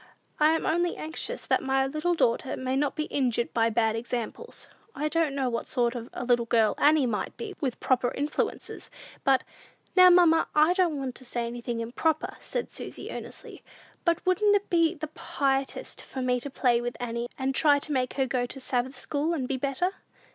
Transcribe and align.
I 0.39 0.53
am 0.53 0.65
only 0.65 0.95
anxious 0.97 1.45
that 1.45 1.61
my 1.61 1.85
little 1.85 2.15
daughter 2.15 2.57
may 2.57 2.75
not 2.75 2.95
be 2.95 3.03
injured 3.03 3.53
by 3.53 3.69
bad 3.69 3.95
examples. 3.95 4.67
I 4.95 5.07
don't 5.09 5.35
know 5.35 5.47
what 5.47 5.67
sort 5.67 5.93
of 5.93 6.09
a 6.11 6.23
little 6.23 6.47
girl 6.47 6.73
Annie 6.79 7.05
might 7.05 7.37
be 7.37 7.53
with 7.61 7.79
proper 7.79 8.09
influences, 8.15 8.89
but" 9.23 9.43
"Now, 9.95 10.09
mamma, 10.09 10.47
I 10.55 10.73
don't 10.73 10.97
want 10.97 11.13
to 11.17 11.23
say 11.25 11.45
anything 11.45 11.81
improper," 11.81 12.35
said 12.39 12.71
Susy, 12.71 13.11
earnestly; 13.11 13.61
"but 14.03 14.25
wouldn't 14.25 14.55
it 14.55 14.71
be 14.71 14.95
the 14.95 15.07
piousest 15.09 16.01
for 16.01 16.23
me 16.23 16.39
to 16.39 16.49
play 16.49 16.81
with 16.81 16.97
Annie, 16.99 17.29
and 17.37 17.53
try 17.53 17.77
to 17.77 17.91
make 17.91 18.13
her 18.15 18.25
go 18.25 18.47
to 18.47 18.59
Sabbath 18.59 18.97
school, 18.99 19.35
and 19.35 19.47
be 19.47 19.57
better?" 19.57 19.91